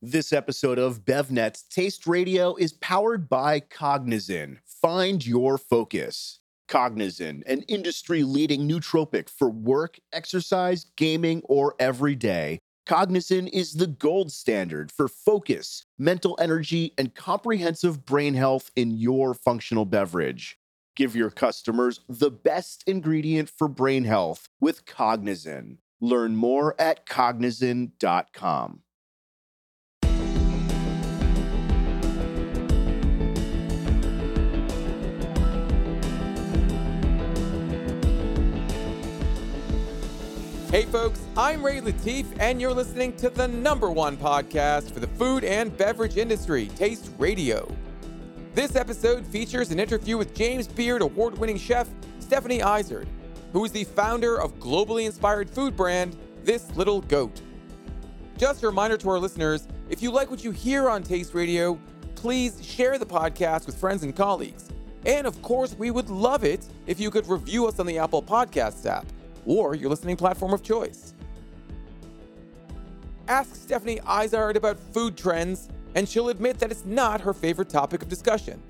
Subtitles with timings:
[0.00, 4.58] This episode of BevNet's Taste Radio is powered by Cognizin.
[4.64, 6.38] Find your focus.
[6.68, 12.60] Cognizin, an industry leading nootropic for work, exercise, gaming, or every day.
[12.86, 19.34] Cognizin is the gold standard for focus, mental energy, and comprehensive brain health in your
[19.34, 20.60] functional beverage.
[20.94, 25.78] Give your customers the best ingredient for brain health with Cognizin.
[26.00, 28.82] Learn more at cognizin.com.
[40.70, 45.06] Hey folks, I'm Ray Latif, and you're listening to the number one podcast for the
[45.06, 47.74] food and beverage industry, Taste Radio.
[48.52, 53.08] This episode features an interview with James Beard award winning chef Stephanie Izard,
[53.54, 57.40] who is the founder of globally inspired food brand This Little Goat.
[58.36, 61.80] Just a reminder to our listeners if you like what you hear on Taste Radio,
[62.14, 64.68] please share the podcast with friends and colleagues.
[65.06, 68.22] And of course, we would love it if you could review us on the Apple
[68.22, 69.06] Podcasts app
[69.48, 71.14] or your listening platform of choice.
[73.26, 78.02] Ask Stephanie Izard about food trends, and she'll admit that it's not her favorite topic
[78.02, 78.62] of discussion.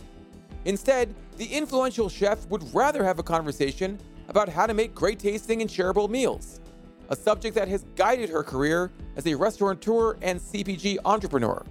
[0.65, 5.63] Instead, the influential chef would rather have a conversation about how to make great tasting
[5.63, 6.61] and shareable meals,
[7.09, 11.65] a subject that has guided her career as a restaurateur and CPG entrepreneur.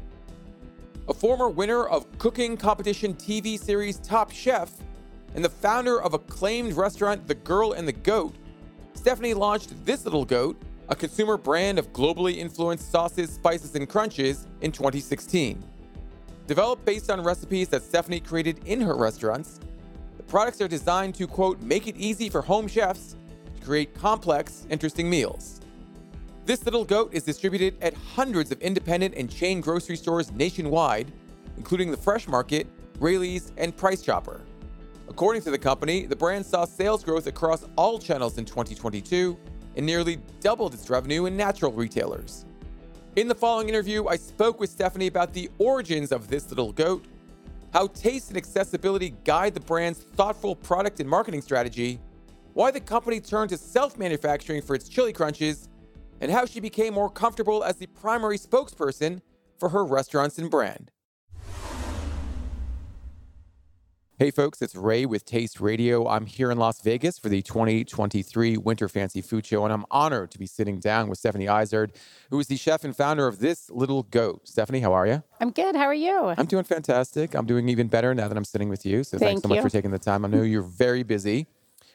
[1.08, 4.72] A former winner of cooking competition TV series Top Chef,
[5.36, 8.36] and the founder of acclaimed restaurant The Girl and the Goat,
[8.98, 10.60] Stephanie launched This Little Goat,
[10.90, 15.64] a consumer brand of globally influenced sauces, spices, and crunches, in 2016.
[16.48, 19.60] Developed based on recipes that Stephanie created in her restaurants,
[20.18, 23.16] the products are designed to, quote, make it easy for home chefs
[23.56, 25.62] to create complex, interesting meals.
[26.46, 31.12] This Little Goat is distributed at hundreds of independent and chain grocery stores nationwide,
[31.56, 32.66] including the Fresh Market,
[33.00, 34.42] Raley's, and Price Chopper.
[35.10, 39.38] According to the company, the brand saw sales growth across all channels in 2022
[39.76, 42.46] and nearly doubled its revenue in natural retailers.
[43.16, 47.06] In the following interview, I spoke with Stephanie about the origins of this little goat,
[47.74, 52.00] how taste and accessibility guide the brand's thoughtful product and marketing strategy,
[52.54, 55.70] why the company turned to self manufacturing for its chili crunches,
[56.22, 59.22] and how she became more comfortable as the primary spokesperson
[59.60, 60.92] for her restaurants and brand.
[64.20, 66.08] Hey folks, it's Ray with Taste Radio.
[66.08, 70.32] I'm here in Las Vegas for the 2023 Winter Fancy Food Show, and I'm honored
[70.32, 71.92] to be sitting down with Stephanie Izard,
[72.32, 74.48] who is the chef and founder of This Little Goat.
[74.48, 75.22] Stephanie, how are you?
[75.40, 75.76] I'm good.
[75.76, 76.34] How are you?
[76.36, 77.36] I'm doing fantastic.
[77.36, 79.04] I'm doing even better now that I'm sitting with you.
[79.04, 79.62] So Thank thanks so much you.
[79.62, 80.26] for taking the time.
[80.26, 81.46] I know you're very busy.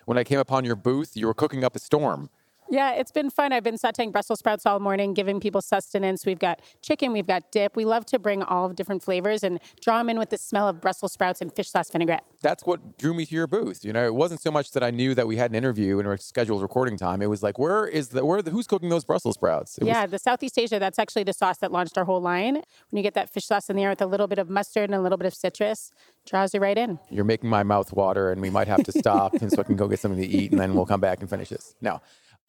[0.04, 2.30] When I came upon your booth, you were cooking up a storm.
[2.72, 3.52] Yeah, it's been fun.
[3.52, 6.24] I've been sauteing Brussels sprouts all morning, giving people sustenance.
[6.24, 7.76] We've got chicken, we've got dip.
[7.76, 10.66] We love to bring all of different flavors and draw them in with the smell
[10.66, 12.24] of Brussels sprouts and fish sauce vinaigrette.
[12.40, 13.84] That's what drew me to your booth.
[13.84, 16.08] You know, it wasn't so much that I knew that we had an interview and
[16.08, 17.20] our scheduled recording time.
[17.20, 19.76] It was like, where is the where the who's cooking those Brussels sprouts?
[19.76, 22.54] It was- yeah, the Southeast Asia, that's actually the sauce that launched our whole line.
[22.54, 24.94] When you get that fish sauce in there with a little bit of mustard and
[24.94, 25.92] a little bit of citrus,
[26.24, 26.98] draws you right in.
[27.10, 29.76] You're making my mouth water, and we might have to stop and so I can
[29.76, 31.74] go get something to eat, and then we'll come back and finish this.
[31.82, 32.00] Now,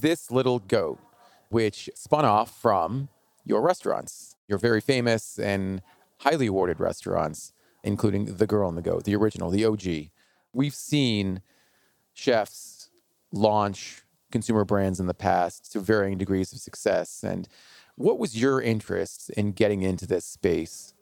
[0.03, 0.99] this little goat,
[1.47, 3.07] which spun off from
[3.45, 5.81] your restaurants, your very famous and
[6.19, 7.53] highly awarded restaurants,
[7.85, 10.09] including The Girl and the Goat, the original, the OG.
[10.51, 11.41] We've seen
[12.13, 12.89] chefs
[13.31, 17.23] launch consumer brands in the past to varying degrees of success.
[17.23, 17.47] And
[17.95, 20.93] what was your interest in getting into this space?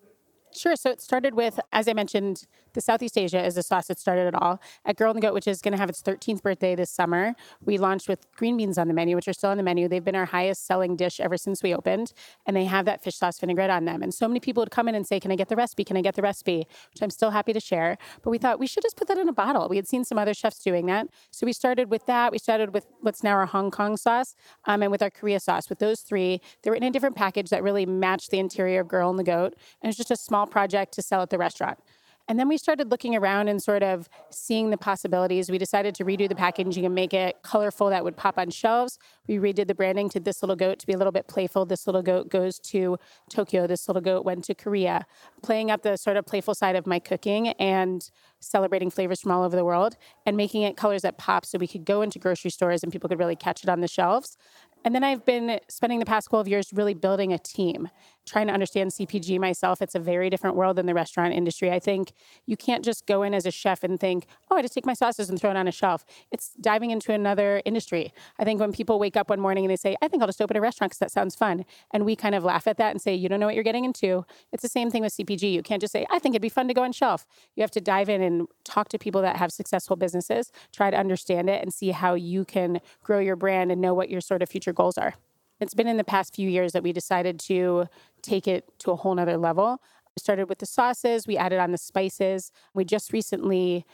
[0.54, 0.76] Sure.
[0.76, 4.28] So it started with, as I mentioned, the Southeast Asia is the sauce that started
[4.28, 4.62] it all.
[4.86, 7.36] At Girl and the Goat, which is going to have its 13th birthday this summer,
[7.64, 9.88] we launched with green beans on the menu, which are still on the menu.
[9.88, 12.14] They've been our highest selling dish ever since we opened,
[12.46, 14.02] and they have that fish sauce vinaigrette on them.
[14.02, 15.84] And so many people would come in and say, Can I get the recipe?
[15.84, 16.68] Can I get the recipe?
[16.94, 17.98] Which I'm still happy to share.
[18.22, 19.68] But we thought we should just put that in a bottle.
[19.70, 21.08] We had seen some other chefs doing that.
[21.32, 22.32] So we started with that.
[22.32, 25.70] We started with what's now our Hong Kong sauce um, and with our Korea sauce.
[25.70, 28.88] With those three, they were in a different package that really matched the interior of
[28.88, 29.56] Girl and the Goat.
[29.82, 31.80] And it's just a small project to sell at the restaurant.
[32.28, 35.50] And then we started looking around and sort of seeing the possibilities.
[35.50, 38.98] We decided to redo the packaging and make it colorful that would pop on shelves.
[39.28, 41.66] We redid the branding to This Little Goat to be a little bit playful.
[41.66, 42.98] This Little Goat goes to
[43.30, 43.68] Tokyo.
[43.68, 45.06] This Little Goat went to Korea,
[45.42, 48.10] playing up the sort of playful side of my cooking and
[48.40, 51.68] celebrating flavors from all over the world and making it colors that pop so we
[51.68, 54.38] could go into grocery stores and people could really catch it on the shelves.
[54.84, 57.90] And then I've been spending the past 12 years really building a team,
[58.26, 59.82] trying to understand CPG myself.
[59.82, 61.72] It's a very different world than the restaurant industry.
[61.72, 62.14] I think
[62.46, 64.94] you can't just go in as a chef and think, oh, I just take my
[64.94, 66.06] sauces and throw it on a shelf.
[66.32, 68.14] It's diving into another industry.
[68.40, 70.42] I think when people wake up one morning and they say, I think I'll just
[70.42, 71.66] open a restaurant because that sounds fun.
[71.92, 73.86] And we kind of laugh at that and say, you don't know what you're getting
[73.86, 74.26] into.
[74.52, 75.52] It's the same thing with CPG.
[75.52, 77.26] You can't just say, I think it'd be fun to go on shelf.
[77.56, 80.98] You have to dive in and talk to people that have successful businesses, try to
[80.98, 84.42] understand it and see how you can grow your brand and know what your sort
[84.42, 85.16] of future goals are.
[85.60, 87.88] It's been in the past few years that we decided to
[88.22, 89.80] take it to a whole nother level.
[90.16, 92.52] We started with the sauces, we added on the spices.
[92.74, 93.86] We just recently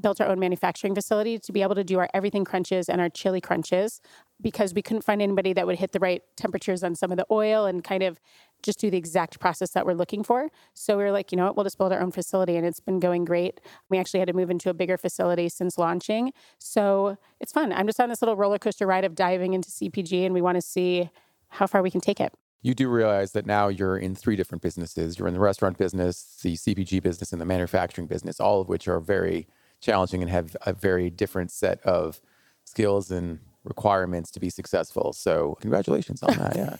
[0.00, 3.08] built our own manufacturing facility to be able to do our everything crunches and our
[3.08, 4.00] chili crunches
[4.40, 7.26] because we couldn't find anybody that would hit the right temperatures on some of the
[7.30, 8.20] oil and kind of
[8.64, 10.48] just do the exact process that we're looking for.
[10.72, 12.80] So we were like, you know what, we'll just build our own facility and it's
[12.80, 13.60] been going great.
[13.90, 16.32] We actually had to move into a bigger facility since launching.
[16.58, 17.72] So it's fun.
[17.72, 20.56] I'm just on this little roller coaster ride of diving into CPG and we want
[20.56, 21.10] to see
[21.48, 22.32] how far we can take it.
[22.62, 25.18] You do realize that now you're in three different businesses.
[25.18, 28.88] You're in the restaurant business, the CPG business, and the manufacturing business, all of which
[28.88, 29.46] are very
[29.82, 32.22] challenging and have a very different set of
[32.64, 35.12] skills and requirements to be successful.
[35.12, 36.56] So, congratulations on that.
[36.56, 36.76] Yeah.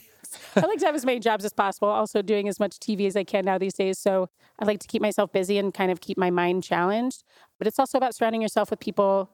[0.56, 3.16] I like to have as many jobs as possible, also doing as much TV as
[3.16, 3.98] I can now these days.
[3.98, 4.28] So
[4.58, 7.24] I like to keep myself busy and kind of keep my mind challenged.
[7.58, 9.30] But it's also about surrounding yourself with people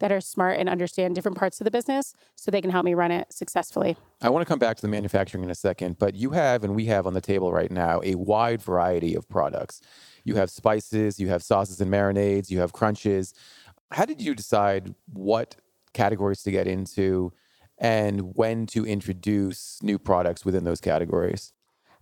[0.00, 2.94] that are smart and understand different parts of the business so they can help me
[2.94, 3.96] run it successfully.
[4.20, 6.74] I want to come back to the manufacturing in a second, but you have and
[6.74, 9.80] we have on the table right now a wide variety of products.
[10.24, 13.34] You have spices, you have sauces and marinades, you have crunches.
[13.92, 15.56] How did you decide what
[15.92, 17.32] categories to get into
[17.78, 21.52] and when to introduce new products within those categories?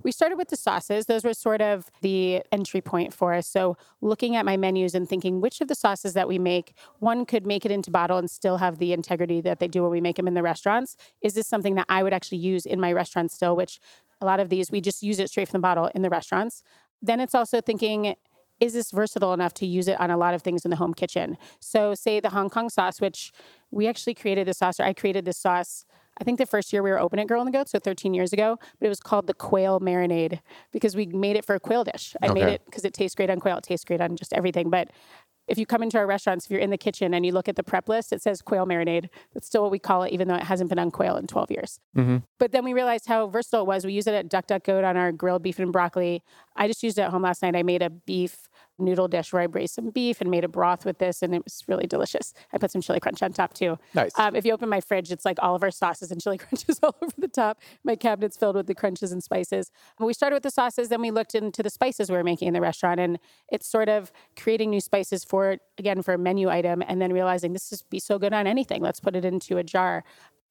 [0.02, 1.06] We started with the sauces.
[1.06, 3.46] Those were sort of the entry point for us.
[3.46, 7.24] So, looking at my menus and thinking which of the sauces that we make, one
[7.24, 10.00] could make it into bottle and still have the integrity that they do when we
[10.00, 10.96] make them in the restaurants.
[11.20, 13.54] Is this something that I would actually use in my restaurant still?
[13.54, 13.78] Which
[14.20, 16.62] a lot of these, we just use it straight from the bottle in the restaurants.
[17.00, 18.14] Then it's also thinking,
[18.60, 20.94] is this versatile enough to use it on a lot of things in the home
[20.94, 21.36] kitchen?
[21.60, 23.32] So, say the Hong Kong sauce, which
[23.70, 25.84] we actually created the sauce, or I created this sauce.
[26.20, 28.12] I think the first year we were open at Girl on the Goat, so 13
[28.12, 30.40] years ago, but it was called the quail marinade
[30.70, 32.14] because we made it for a quail dish.
[32.22, 32.34] I okay.
[32.34, 34.68] made it because it tastes great on quail, it tastes great on just everything.
[34.68, 34.90] But
[35.48, 37.56] if you come into our restaurants, if you're in the kitchen and you look at
[37.56, 39.08] the prep list, it says quail marinade.
[39.34, 41.50] That's still what we call it, even though it hasn't been on quail in 12
[41.50, 41.80] years.
[41.96, 42.18] Mm-hmm.
[42.38, 43.84] But then we realized how versatile it was.
[43.84, 46.22] We use it at Duck Duck Goat on our grilled beef and broccoli.
[46.56, 47.56] I just used it at home last night.
[47.56, 48.48] I made a beef
[48.82, 51.44] noodle dish where I braised some beef and made a broth with this, and it
[51.44, 52.34] was really delicious.
[52.52, 53.78] I put some chili crunch on top too.
[53.94, 54.12] Nice.
[54.18, 56.80] Um, if you open my fridge, it's like all of our sauces and chili crunches
[56.82, 57.60] all over the top.
[57.84, 59.70] My cabinet's filled with the crunches and spices.
[59.98, 62.48] But we started with the sauces, then we looked into the spices we were making
[62.48, 63.18] in the restaurant, and
[63.50, 67.52] it's sort of creating new spices for again for a menu item, and then realizing
[67.52, 68.82] this is be so good on anything.
[68.82, 70.04] Let's put it into a jar.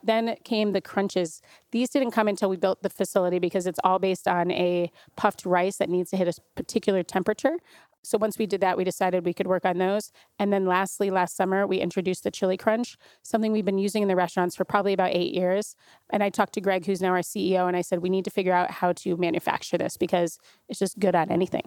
[0.04, 1.42] Then came the crunches.
[1.72, 5.46] These didn't come until we built the facility because it's all based on a puffed
[5.46, 7.58] rice that needs to hit a particular temperature.
[8.04, 10.12] So once we did that, we decided we could work on those.
[10.40, 14.08] And then lastly, last summer, we introduced the chili crunch, something we've been using in
[14.08, 15.76] the restaurants for probably about eight years.
[16.10, 18.32] And I talked to Greg, who's now our CEO, and I said, we need to
[18.32, 21.64] figure out how to manufacture this because it's just good on anything.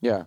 [0.00, 0.24] Yeah.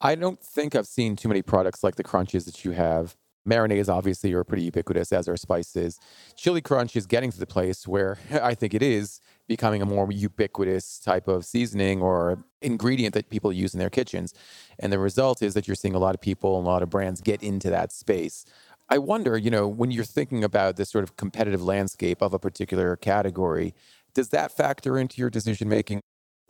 [0.00, 3.16] I don't think I've seen too many products like the crunches that you have.
[3.48, 5.98] Marinades obviously are pretty ubiquitous, as are spices.
[6.36, 10.10] Chili Crunch is getting to the place where I think it is becoming a more
[10.10, 14.34] ubiquitous type of seasoning or ingredient that people use in their kitchens.
[14.78, 16.90] And the result is that you're seeing a lot of people and a lot of
[16.90, 18.44] brands get into that space.
[18.88, 22.38] I wonder, you know, when you're thinking about this sort of competitive landscape of a
[22.38, 23.74] particular category,
[24.14, 26.00] does that factor into your decision making?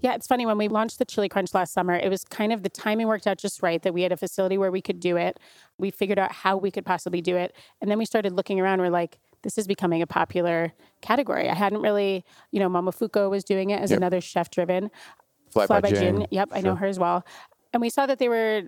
[0.00, 2.64] Yeah, it's funny when we launched the chili crunch last summer, it was kind of
[2.64, 5.16] the timing worked out just right that we had a facility where we could do
[5.16, 5.38] it.
[5.78, 7.55] We figured out how we could possibly do it.
[7.81, 11.49] And then we started looking around, we're like, this is becoming a popular category.
[11.49, 13.99] I hadn't really, you know, Momofuku was doing it as yep.
[13.99, 14.90] another chef driven.
[15.50, 16.26] Fly, Fly by, by Jing.
[16.30, 16.58] Yep, sure.
[16.58, 17.26] I know her as well.
[17.72, 18.62] And we saw that they were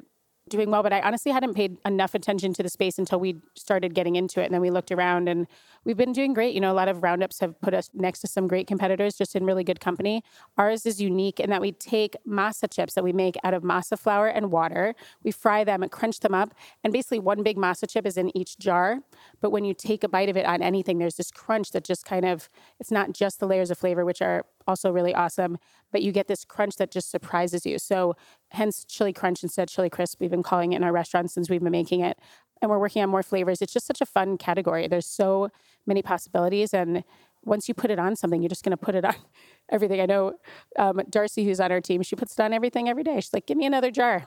[0.49, 3.95] doing well, but I honestly hadn't paid enough attention to the space until we started
[3.95, 4.45] getting into it.
[4.45, 5.47] And then we looked around and
[5.85, 6.55] we've been doing great.
[6.55, 9.37] You know, a lot of roundups have put us next to some great competitors just
[9.37, 10.23] in really good company.
[10.59, 13.99] Ours is unique in that we take masa chips that we make out of masa
[13.99, 14.95] flour and water.
[15.23, 16.55] We fry them and crunch them up.
[16.83, 19.01] And basically, one big masa chip is in each jar.
[19.41, 22.05] But when you take a bite of it on anything, there's this crunch that just
[22.05, 22.49] kind of,
[22.81, 25.59] it's not just the layers of flavor, which are also really awesome,
[25.93, 27.79] but you get this crunch that just surprises you.
[27.79, 28.17] So,
[28.49, 30.21] hence chili crunch instead of chili crisp.
[30.21, 32.19] We've been calling it in our restaurants since we've been making it
[32.65, 33.61] and we're working on more flavors.
[33.61, 34.89] It's just such a fun category.
[34.89, 35.51] There's so
[35.87, 36.73] many possibilities.
[36.73, 37.05] And
[37.45, 39.15] once you put it on something, you're just going to put it on
[39.69, 40.01] everything.
[40.01, 40.39] I know
[40.79, 43.17] um, Darcy, who's on our team, she puts it on everything every day.
[43.17, 44.25] She's like, give me another jar.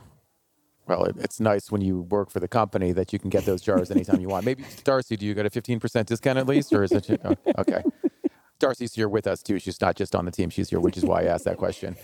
[0.88, 3.90] Well, it's nice when you work for the company that you can get those jars
[3.90, 4.46] anytime you want.
[4.46, 7.10] Maybe Darcy, do you get a 15% discount at least, or is it?
[7.26, 7.84] Oh, okay.
[8.60, 9.58] Darcy's here with us too.
[9.58, 11.98] She's not just on the team; she's here, which is why I asked that question.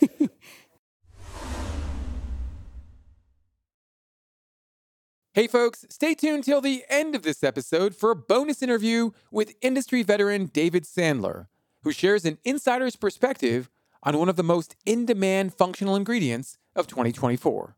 [5.35, 9.55] Hey, folks, stay tuned till the end of this episode for a bonus interview with
[9.61, 11.47] industry veteran David Sandler,
[11.81, 13.71] who shares an insider's perspective
[14.03, 17.75] on one of the most in demand functional ingredients of 2024.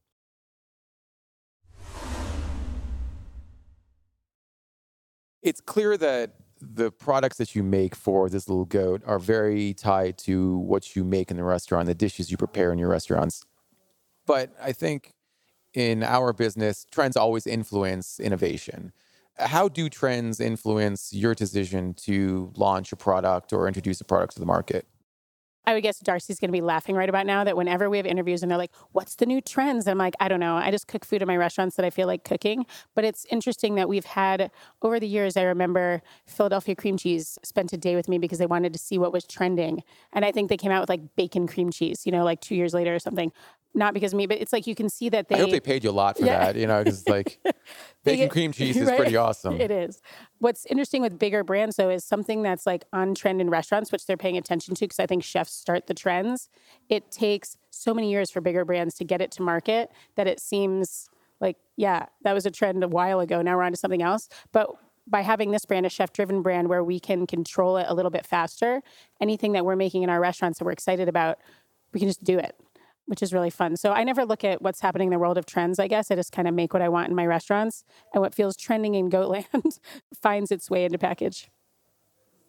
[5.42, 10.18] It's clear that the products that you make for this little goat are very tied
[10.18, 13.46] to what you make in the restaurant, the dishes you prepare in your restaurants.
[14.26, 15.14] But I think
[15.78, 18.92] in our business, trends always influence innovation.
[19.38, 24.40] How do trends influence your decision to launch a product or introduce a product to
[24.40, 24.88] the market?
[25.68, 28.06] I would guess Darcy's going to be laughing right about now that whenever we have
[28.06, 29.88] interviews and they're like, what's the new trends?
[29.88, 30.56] I'm like, I don't know.
[30.56, 32.66] I just cook food in my restaurants that I feel like cooking.
[32.94, 34.52] But it's interesting that we've had
[34.82, 38.46] over the years, I remember Philadelphia cream cheese spent a day with me because they
[38.46, 39.84] wanted to see what was trending.
[40.14, 42.56] And I think they came out with like bacon cream cheese, you know, like two
[42.56, 43.32] years later or something
[43.76, 45.36] not because of me, but it's like you can see that they.
[45.36, 46.46] I hope they paid you a lot for yeah.
[46.46, 47.40] that, you know, because like
[48.04, 48.98] bacon cream cheese is right?
[48.98, 49.60] pretty awesome.
[49.60, 50.02] It is.
[50.40, 54.06] What's interesting with bigger brands though is something that's like on trend in restaurants, which
[54.06, 56.50] they're paying attention to because I think chefs start the trends.
[56.90, 60.40] It takes so many years for bigger brands to get it to market that it
[60.40, 61.10] seems
[61.42, 63.42] like, yeah, that was a trend a while ago.
[63.42, 64.30] Now we're on to something else.
[64.54, 64.70] But
[65.08, 68.10] by having this brand, a chef driven brand where we can control it a little
[68.10, 68.82] bit faster,
[69.20, 71.40] anything that we're making in our restaurants that we're excited about,
[71.94, 72.56] we can just do it
[73.06, 73.78] which is really fun.
[73.78, 76.12] So I never look at what's happening in the world of trends, I guess.
[76.12, 77.84] I just kind of make what I want in my restaurants.
[78.14, 79.80] And what feels trending in Goatland
[80.22, 81.50] finds its way into package.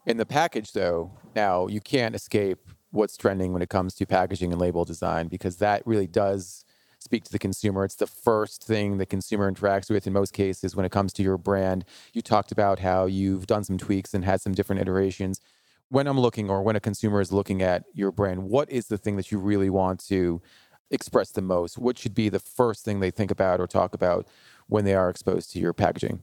[0.07, 2.59] In the package, though, now you can't escape
[2.91, 6.65] what's trending when it comes to packaging and label design because that really does
[6.99, 7.85] speak to the consumer.
[7.85, 11.23] It's the first thing the consumer interacts with in most cases when it comes to
[11.23, 11.85] your brand.
[12.13, 15.41] You talked about how you've done some tweaks and had some different iterations
[15.88, 18.99] when I'm looking or when a consumer is looking at your brand, what is the
[18.99, 20.43] thing that you really want to
[20.90, 21.78] express the most?
[21.78, 24.26] What should be the first thing they think about or talk about
[24.69, 26.23] when they are exposed to your packaging?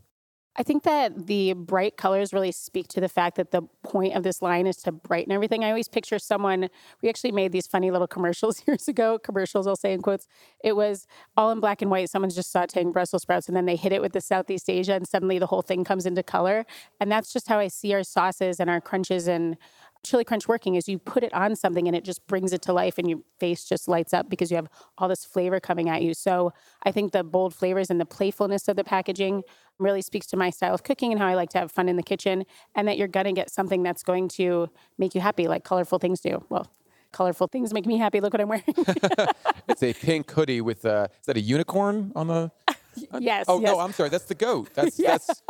[0.55, 4.22] I think that the bright colors really speak to the fact that the point of
[4.22, 5.63] this line is to brighten everything.
[5.63, 6.69] I always picture someone,
[7.01, 10.27] we actually made these funny little commercials years ago, commercials, I'll say in quotes.
[10.63, 12.10] It was all in black and white.
[12.10, 15.07] Someone's just sauteing Brussels sprouts and then they hit it with the Southeast Asia and
[15.07, 16.65] suddenly the whole thing comes into color.
[17.00, 19.57] And that's just how I see our sauces and our crunches and
[20.03, 22.74] chili crunch working is you put it on something and it just brings it to
[22.74, 24.67] life and your face just lights up because you have
[24.98, 26.13] all this flavor coming at you.
[26.13, 26.51] So
[26.83, 29.43] I think the bold flavors and the playfulness of the packaging
[29.79, 31.95] really speaks to my style of cooking and how I like to have fun in
[31.95, 32.45] the kitchen
[32.75, 36.00] and that you're going to get something that's going to make you happy like colorful
[36.00, 36.43] things do.
[36.50, 36.69] Well,
[37.13, 38.19] colorful things make me happy.
[38.19, 38.63] Look what I'm wearing.
[39.67, 42.51] it's a pink hoodie with a, is that a unicorn on the?
[43.19, 43.45] yes.
[43.48, 43.72] Oh yes.
[43.72, 44.10] no, I'm sorry.
[44.10, 44.69] That's the goat.
[44.74, 45.12] That's yeah.
[45.12, 45.41] that's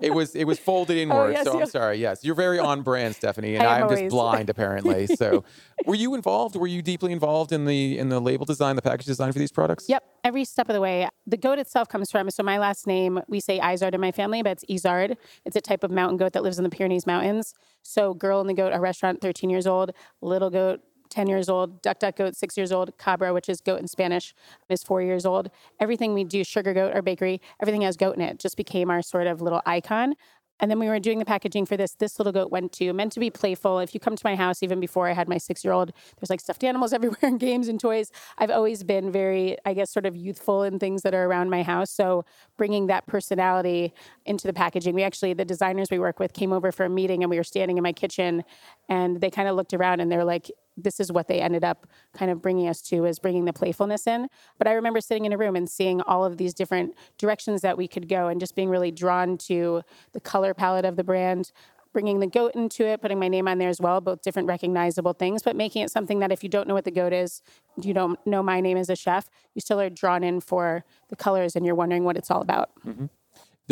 [0.00, 1.16] it was it was folded oh, inward.
[1.16, 1.96] Oh, yes, so I'm sorry.
[1.98, 5.08] Yes, you're very on brand, Stephanie, and I'm just blind apparently.
[5.22, 5.44] So,
[5.84, 6.56] were you involved?
[6.56, 9.52] Were you deeply involved in the in the label design, the package design for these
[9.52, 9.88] products?
[9.88, 11.08] Yep, every step of the way.
[11.26, 14.42] The goat itself comes from so my last name we say Izard in my family,
[14.42, 15.16] but it's Izard.
[15.44, 17.54] It's a type of mountain goat that lives in the Pyrenees Mountains.
[17.82, 19.92] So, girl and the goat, a restaurant, 13 years old.
[20.20, 20.80] Little goat,
[21.12, 21.82] 10 years old.
[21.82, 22.96] Duck Duck Goat, six years old.
[22.98, 24.34] Cabra, which is goat in Spanish,
[24.68, 25.50] is four years old.
[25.78, 28.38] Everything we do, Sugar Goat, our bakery, everything has goat in it.
[28.38, 30.14] Just became our sort of little icon.
[30.60, 31.96] And then we were doing the packaging for this.
[31.96, 33.80] This little goat went to meant to be playful.
[33.80, 36.30] If you come to my house, even before I had my six year old, there's
[36.30, 38.12] like stuffed animals everywhere and games and toys.
[38.38, 41.64] I've always been very, I guess, sort of youthful in things that are around my
[41.64, 41.90] house.
[41.90, 42.24] So
[42.56, 43.92] bringing that personality
[44.24, 44.94] into the packaging.
[44.94, 47.44] We actually, the designers we work with came over for a meeting and we were
[47.44, 48.44] standing in my kitchen
[48.88, 51.86] and they kind of looked around and they're like, this is what they ended up
[52.14, 55.32] kind of bringing us to is bringing the playfulness in but i remember sitting in
[55.32, 58.54] a room and seeing all of these different directions that we could go and just
[58.54, 61.52] being really drawn to the color palette of the brand
[61.92, 65.12] bringing the goat into it putting my name on there as well both different recognizable
[65.12, 67.42] things but making it something that if you don't know what the goat is
[67.80, 71.16] you don't know my name as a chef you still are drawn in for the
[71.16, 73.06] colors and you're wondering what it's all about mm-hmm.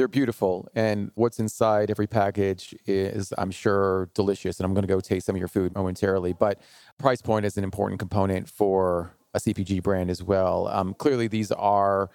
[0.00, 0.66] They're beautiful.
[0.74, 4.58] And what's inside every package is, I'm sure, delicious.
[4.58, 6.32] And I'm going to go taste some of your food momentarily.
[6.32, 6.58] But
[6.98, 10.68] price point is an important component for a CPG brand as well.
[10.68, 12.08] Um, clearly, these are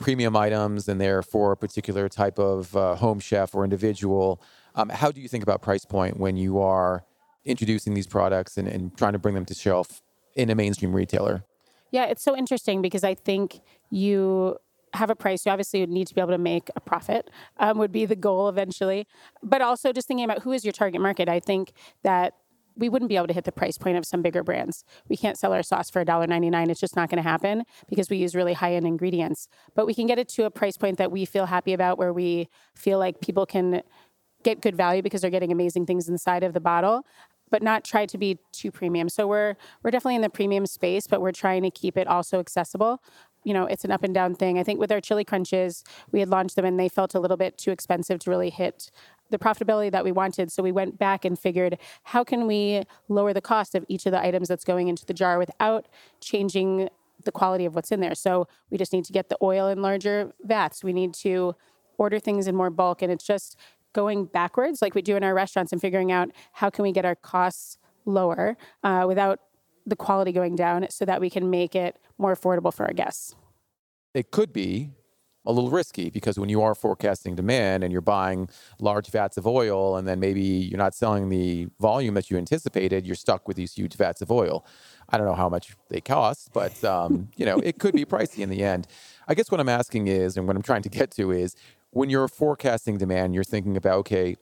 [0.00, 4.42] premium items and they're for a particular type of uh, home chef or individual.
[4.74, 7.04] Um, how do you think about price point when you are
[7.44, 10.02] introducing these products and, and trying to bring them to shelf
[10.34, 11.44] in a mainstream retailer?
[11.92, 14.58] Yeah, it's so interesting because I think you
[14.94, 15.44] have a price.
[15.46, 18.48] You obviously need to be able to make a profit, um, would be the goal
[18.48, 19.06] eventually.
[19.42, 21.28] But also just thinking about who is your target market.
[21.28, 22.34] I think that
[22.76, 24.84] we wouldn't be able to hit the price point of some bigger brands.
[25.08, 26.70] We can't sell our sauce for $1.99.
[26.70, 29.48] It's just not going to happen because we use really high end ingredients.
[29.74, 32.12] But we can get it to a price point that we feel happy about where
[32.12, 33.82] we feel like people can
[34.44, 37.04] get good value because they're getting amazing things inside of the bottle
[37.50, 39.08] but not try to be too premium.
[39.08, 42.40] So we're we're definitely in the premium space, but we're trying to keep it also
[42.40, 43.02] accessible
[43.48, 44.58] you know, it's an up and down thing.
[44.58, 47.38] I think with our chili crunches, we had launched them and they felt a little
[47.38, 48.90] bit too expensive to really hit
[49.30, 50.52] the profitability that we wanted.
[50.52, 54.12] So we went back and figured how can we lower the cost of each of
[54.12, 55.88] the items that's going into the jar without
[56.20, 56.90] changing
[57.24, 58.14] the quality of what's in there.
[58.14, 60.84] So we just need to get the oil in larger vats.
[60.84, 61.56] We need to
[61.96, 63.56] order things in more bulk and it's just
[63.94, 67.06] going backwards like we do in our restaurants and figuring out how can we get
[67.06, 69.40] our costs lower uh, without
[69.86, 73.34] the quality going down so that we can make it more affordable for our guests.
[74.14, 74.90] It could be
[75.46, 79.46] a little risky because when you are forecasting demand and you're buying large vats of
[79.46, 83.56] oil and then maybe you're not selling the volume that you anticipated, you're stuck with
[83.56, 84.66] these huge vats of oil.
[85.08, 88.40] I don't know how much they cost, but um, you know it could be pricey
[88.40, 88.86] in the end.
[89.26, 91.56] I guess what I'm asking is, and what I'm trying to get to is,
[91.90, 94.36] when you're forecasting demand, you're thinking about okay,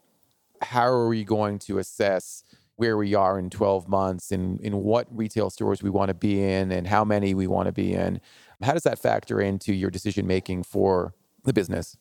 [0.60, 2.42] how are we going to assess
[2.76, 6.42] where we are in 12 months and in what retail stores we want to be
[6.42, 8.20] in and how many we want to be in.
[8.62, 11.14] How does that factor into your decision making for
[11.44, 11.96] the business?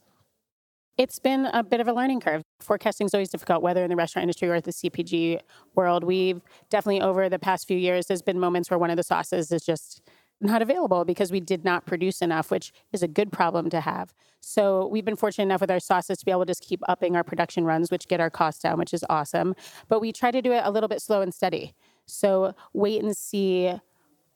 [0.97, 2.41] It's been a bit of a learning curve.
[2.61, 5.39] Forecasting is always difficult, whether in the restaurant industry or the CPG
[5.75, 6.05] world.
[6.05, 9.51] We've definitely, over the past few years, there's been moments where one of the sauces
[9.51, 10.01] is just
[10.41, 14.13] not available because we did not produce enough, which is a good problem to have.
[14.41, 17.15] So we've been fortunate enough with our sauces to be able to just keep upping
[17.15, 19.55] our production runs, which get our costs down, which is awesome.
[19.87, 21.73] But we try to do it a little bit slow and steady.
[22.05, 23.73] So wait and see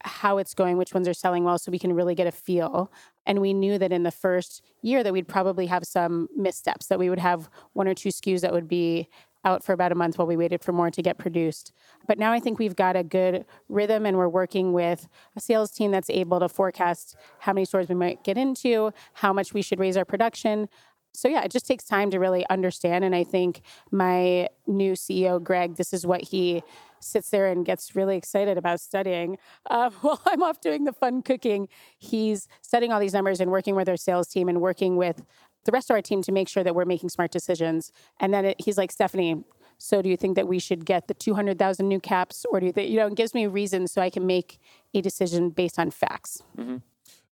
[0.04, 2.92] how it's going, which ones are selling well, so we can really get a feel.
[3.26, 7.00] And we knew that in the first year that we'd probably have some missteps, that
[7.00, 9.10] we would have one or two SKUs that would be
[9.46, 11.72] out for about a month while we waited for more to get produced.
[12.08, 15.72] But now I think we've got a good rhythm and we're working with a sales
[15.72, 19.62] team that's able to forecast how many stores we might get into, how much we
[19.62, 20.68] should raise our production.
[21.14, 25.42] So yeah, it just takes time to really understand and I think my new CEO
[25.42, 26.64] Greg this is what he
[27.02, 29.38] sits there and gets really excited about studying.
[29.70, 31.68] Uh, while I'm off doing the fun cooking,
[31.98, 35.24] he's studying all these numbers and working with our sales team and working with
[35.66, 37.92] the rest of our team to make sure that we're making smart decisions.
[38.20, 39.44] And then it, he's like, Stephanie,
[39.78, 42.72] so do you think that we should get the 200,000 new caps or do you
[42.72, 44.60] think, you know, it gives me reasons so I can make
[44.94, 46.44] a decision based on facts.
[46.58, 46.78] Mm-hmm.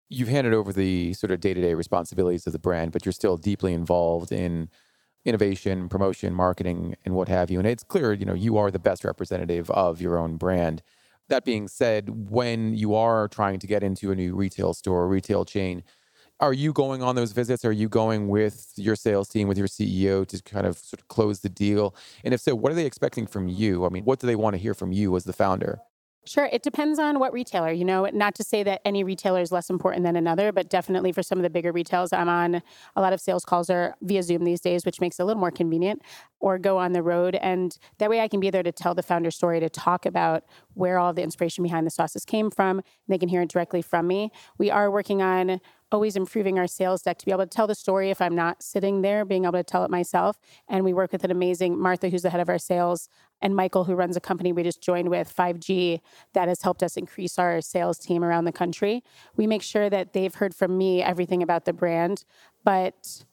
[0.10, 3.14] You've handed over the sort of day to day responsibilities of the brand, but you're
[3.14, 4.70] still deeply involved in
[5.26, 7.58] innovation, promotion, marketing, and what have you.
[7.60, 10.84] And it's clear, you know, you are the best representative of your own brand.
[11.30, 15.46] That being said, when you are trying to get into a new retail store, retail
[15.46, 15.84] chain,
[16.44, 17.64] are you going on those visits?
[17.64, 21.08] Are you going with your sales team, with your CEO to kind of sort of
[21.08, 21.96] close the deal?
[22.26, 23.86] And if so, what are they expecting from you?
[23.86, 25.80] I mean, what do they want to hear from you as the founder?
[26.26, 26.50] Sure.
[26.54, 29.70] It depends on what retailer, you know, not to say that any retailer is less
[29.70, 32.62] important than another, but definitely for some of the bigger retailers, I'm on
[32.96, 35.40] a lot of sales calls are via Zoom these days, which makes it a little
[35.40, 36.02] more convenient,
[36.40, 37.36] or go on the road.
[37.36, 40.46] And that way I can be there to tell the founder story, to talk about
[40.76, 42.82] where all the inspiration behind the sauces came from.
[43.10, 44.32] They can hear it directly from me.
[44.58, 45.60] We are working on
[45.94, 48.64] always improving our sales deck to be able to tell the story if I'm not
[48.64, 50.40] sitting there, being able to tell it myself.
[50.68, 53.10] And we work with an amazing Martha, who's the head of our sales,
[53.42, 56.00] and Michael, who runs a company we just joined with, 5G,
[56.34, 59.04] that has helped us increase our sales team around the country.
[59.36, 62.26] We make sure that they've heard from me everything about the brand,
[62.64, 63.24] but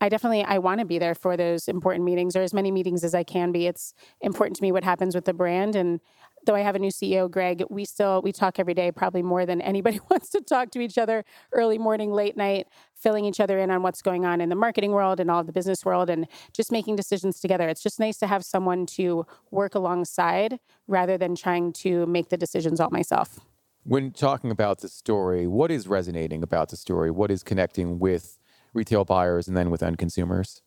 [0.00, 3.04] I definitely I want to be there for those important meetings or as many meetings
[3.04, 3.66] as I can be.
[3.66, 6.00] It's important to me what happens with the brand and
[6.46, 9.46] though I have a new CEO, Greg, we still we talk every day, probably more
[9.46, 13.58] than anybody wants to talk to each other, early morning, late night, filling each other
[13.58, 16.10] in on what's going on in the marketing world and all of the business world
[16.10, 17.68] and just making decisions together.
[17.68, 22.36] It's just nice to have someone to work alongside rather than trying to make the
[22.36, 23.40] decisions all myself.
[23.84, 27.10] When talking about the story, what is resonating about the story?
[27.10, 28.38] What is connecting with
[28.74, 30.62] retail buyers and then with end consumers?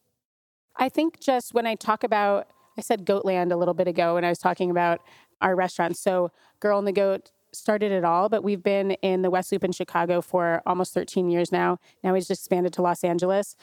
[0.75, 4.25] I think just when I talk about, I said Goatland a little bit ago when
[4.25, 5.01] I was talking about
[5.41, 5.99] our restaurants.
[5.99, 9.63] So, Girl and the Goat started it all, but we've been in the West Loop
[9.63, 11.79] in Chicago for almost 13 years now.
[12.03, 13.55] Now we've just expanded to Los Angeles.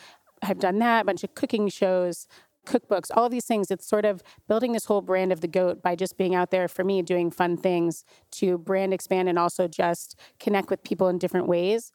[0.43, 2.27] I've done that, a bunch of cooking shows,
[2.67, 3.71] cookbooks, all of these things.
[3.71, 6.69] It's sort of building this whole brand of the goat by just being out there
[6.69, 11.19] for me, doing fun things to brand expand and also just connect with people in
[11.19, 11.93] different ways.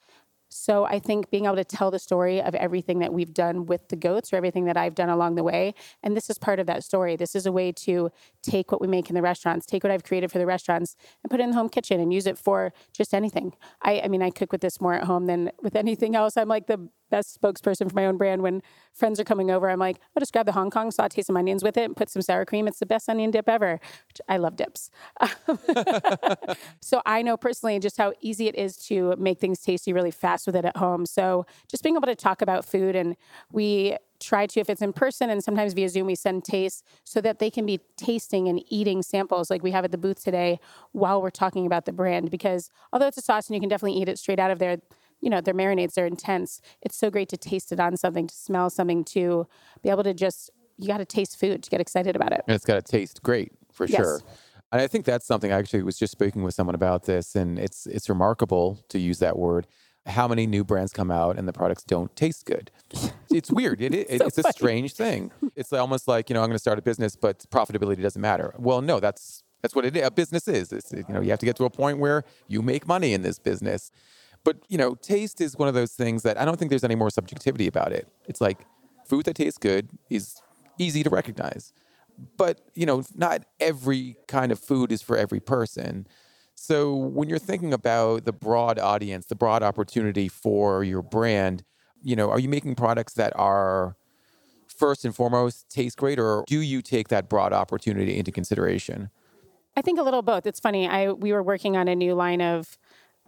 [0.55, 3.89] So I think being able to tell the story of everything that we've done with
[3.89, 6.67] the goats or everything that I've done along the way, and this is part of
[6.67, 7.17] that story.
[7.17, 8.09] This is a way to
[8.41, 11.29] take what we make in the restaurants, take what I've created for the restaurants, and
[11.29, 13.53] put it in the home kitchen and use it for just anything.
[13.81, 16.37] I, I mean, I cook with this more at home than with anything else.
[16.37, 18.41] I'm like the best spokesperson for my own brand.
[18.41, 18.61] When
[18.93, 21.63] friends are coming over, I'm like, I'll just grab the Hong Kong, saute some onions
[21.63, 22.67] with it, and put some sour cream.
[22.67, 23.79] It's the best onion dip ever.
[24.27, 24.89] I love dips.
[26.81, 30.44] so I know personally just how easy it is to make things tasty really fast
[30.45, 31.05] with it at home.
[31.05, 33.15] So just being able to talk about food and
[33.51, 37.19] we try to if it's in person and sometimes via zoom we send tastes so
[37.19, 40.57] that they can be tasting and eating samples like we have at the booth today
[40.93, 43.99] while we're talking about the brand because although it's a sauce and you can definitely
[43.99, 44.77] eat it straight out of there
[45.21, 46.61] you know, their marinades are intense.
[46.81, 49.47] It's so great to taste it on something, to smell something, to
[49.81, 52.41] be able to just, you got to taste food to get excited about it.
[52.47, 53.97] And it's got to taste great for Yes.
[53.97, 54.21] sure.
[54.71, 57.57] And I think that's something I actually was just speaking with someone about this, and
[57.57, 59.67] it's it's remarkable to use that word.
[60.05, 62.71] How many new brands come out and the products don't taste good?
[63.31, 63.81] It's weird.
[63.81, 65.31] It, it, So it's a strange thing.
[65.55, 68.53] It's almost like you know I'm going to start a business, but profitability doesn't matter.
[68.57, 70.05] Well, no, that's that's what it is.
[70.05, 70.71] A business is.
[70.71, 73.21] It's, you know you have to get to a point where you make money in
[73.23, 73.91] this business.
[74.43, 76.95] But you know, taste is one of those things that I don't think there's any
[76.95, 78.07] more subjectivity about it.
[78.27, 78.65] It's like
[79.07, 80.41] food that tastes good is
[80.77, 81.73] easy to recognize
[82.37, 86.07] but you know not every kind of food is for every person
[86.55, 91.63] so when you're thinking about the broad audience the broad opportunity for your brand
[92.01, 93.95] you know are you making products that are
[94.67, 99.09] first and foremost taste great or do you take that broad opportunity into consideration
[99.77, 100.45] I think a little both.
[100.45, 100.87] It's funny.
[100.87, 102.77] I we were working on a new line of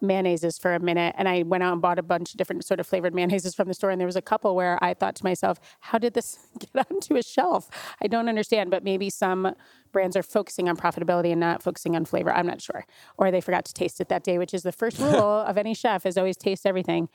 [0.01, 2.79] mayonnaises for a minute and I went out and bought a bunch of different sort
[2.79, 5.23] of flavored mayonnaises from the store and there was a couple where I thought to
[5.23, 7.69] myself, how did this get onto a shelf?
[8.01, 9.55] I don't understand, but maybe some
[9.91, 12.31] brands are focusing on profitability and not focusing on flavor.
[12.31, 12.85] I'm not sure.
[13.17, 15.73] Or they forgot to taste it that day, which is the first rule of any
[15.73, 17.09] chef is always taste everything.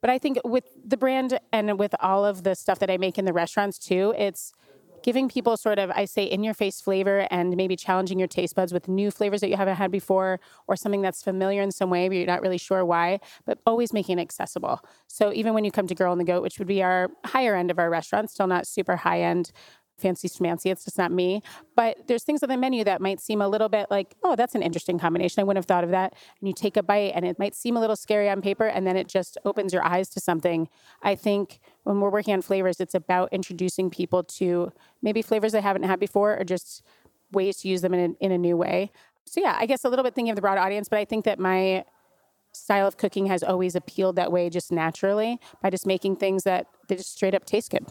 [0.00, 3.18] But I think with the brand and with all of the stuff that I make
[3.18, 4.52] in the restaurants too, it's
[5.02, 8.54] giving people sort of, I say, in your face flavor and maybe challenging your taste
[8.54, 11.90] buds with new flavors that you haven't had before or something that's familiar in some
[11.90, 14.80] way, but you're not really sure why, but always making it accessible.
[15.06, 17.54] So even when you come to Girl and the Goat, which would be our higher
[17.54, 19.52] end of our restaurant, still not super high end.
[20.02, 21.42] Fancy schmancy, it's just not me.
[21.76, 24.54] But there's things on the menu that might seem a little bit like, oh, that's
[24.54, 25.40] an interesting combination.
[25.40, 26.14] I wouldn't have thought of that.
[26.40, 28.86] And you take a bite and it might seem a little scary on paper, and
[28.86, 30.68] then it just opens your eyes to something.
[31.02, 35.60] I think when we're working on flavors, it's about introducing people to maybe flavors they
[35.60, 36.82] haven't had before or just
[37.30, 38.90] ways to use them in a, in a new way.
[39.24, 41.24] So, yeah, I guess a little bit thinking of the broad audience, but I think
[41.24, 41.84] that my
[42.52, 46.66] style of cooking has always appealed that way just naturally by just making things that
[46.88, 47.86] they just straight up taste good.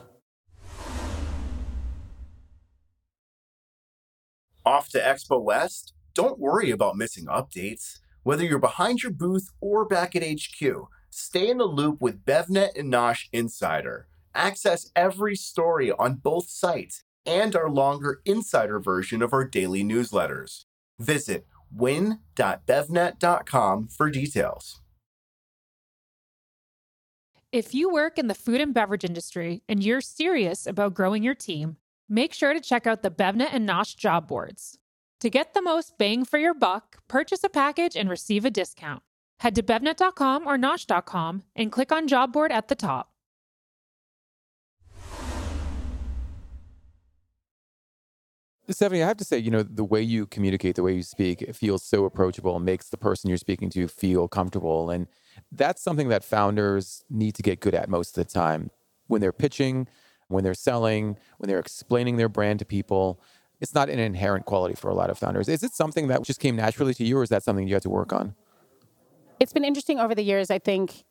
[4.65, 5.93] Off to Expo West?
[6.13, 7.99] Don't worry about missing updates.
[8.23, 10.61] Whether you're behind your booth or back at HQ,
[11.09, 14.07] stay in the loop with BevNet and Nosh Insider.
[14.35, 20.65] Access every story on both sites and our longer insider version of our daily newsletters.
[20.99, 24.81] Visit win.bevnet.com for details.
[27.51, 31.35] If you work in the food and beverage industry and you're serious about growing your
[31.35, 31.75] team,
[32.11, 34.77] make sure to check out the BevNet and Nosh job boards.
[35.21, 39.01] To get the most bang for your buck, purchase a package and receive a discount.
[39.39, 43.11] Head to bevnet.com or nosh.com and click on job board at the top.
[48.69, 51.41] Stephanie, I have to say, you know, the way you communicate, the way you speak,
[51.41, 54.89] it feels so approachable and makes the person you're speaking to feel comfortable.
[54.89, 55.07] And
[55.51, 58.71] that's something that founders need to get good at most of the time.
[59.07, 59.87] When they're pitching,
[60.31, 63.19] when they're selling, when they're explaining their brand to people,
[63.59, 65.47] it's not an inherent quality for a lot of founders.
[65.47, 67.83] Is it something that just came naturally to you, or is that something you had
[67.83, 68.35] to work on?
[69.39, 70.49] It's been interesting over the years.
[70.49, 71.03] I think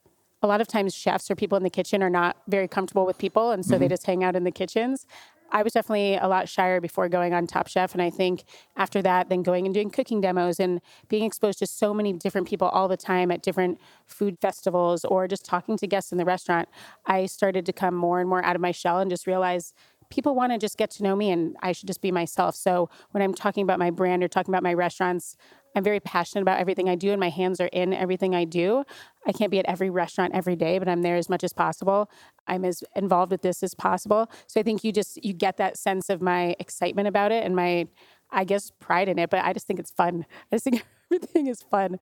[0.43, 3.19] a lot of times chefs or people in the kitchen are not very comfortable with
[3.19, 3.91] people, and so they mm-hmm.
[3.91, 5.07] just hang out in the kitchens.
[5.53, 8.45] I was definitely a lot shyer before going on Top Chef, and I think
[8.77, 12.49] after that, then going and doing cooking demos and being exposed to so many different
[12.49, 16.25] people all the time at different food festivals or just talking to guests in the
[16.25, 16.69] restaurant,
[17.07, 19.75] I started to come more and more out of my shell and just realize
[20.11, 22.57] people want to just get to know me and I should just be myself.
[22.57, 25.37] So when I'm talking about my brand or talking about my restaurants,
[25.75, 28.85] I'm very passionate about everything I do and my hands are in everything I do.
[29.27, 32.11] I can't be at every restaurant every day, but I'm there as much as possible.
[32.47, 34.31] I'm as involved with this as possible.
[34.47, 37.55] So I think you just you get that sense of my excitement about it and
[37.55, 37.87] my
[38.33, 40.25] I guess pride in it, but I just think it's fun.
[40.51, 41.99] I just think everything is fun.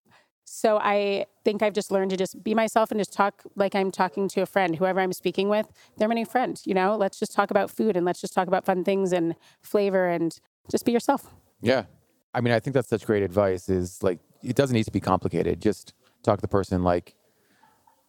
[0.50, 3.90] So I think I've just learned to just be myself and just talk like I'm
[3.90, 5.66] talking to a friend, whoever I'm speaking with.
[5.96, 6.96] They're my new friend, you know?
[6.96, 10.38] Let's just talk about food and let's just talk about fun things and flavor and
[10.70, 11.34] just be yourself.
[11.60, 11.84] Yeah.
[12.34, 15.00] I mean, I think that's such great advice is like, it doesn't need to be
[15.00, 15.60] complicated.
[15.60, 17.14] Just talk to the person like